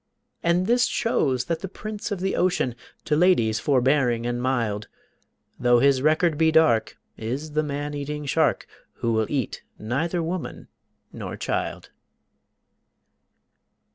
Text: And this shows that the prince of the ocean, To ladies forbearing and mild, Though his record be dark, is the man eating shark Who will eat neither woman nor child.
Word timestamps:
And 0.41 0.65
this 0.65 0.87
shows 0.87 1.45
that 1.45 1.59
the 1.59 1.67
prince 1.67 2.09
of 2.09 2.21
the 2.21 2.35
ocean, 2.35 2.73
To 3.05 3.15
ladies 3.15 3.59
forbearing 3.59 4.25
and 4.25 4.41
mild, 4.41 4.87
Though 5.59 5.77
his 5.77 6.01
record 6.01 6.39
be 6.39 6.51
dark, 6.51 6.97
is 7.17 7.51
the 7.51 7.61
man 7.61 7.93
eating 7.93 8.25
shark 8.25 8.65
Who 8.93 9.13
will 9.13 9.27
eat 9.29 9.61
neither 9.77 10.23
woman 10.23 10.69
nor 11.13 11.37
child. 11.37 11.91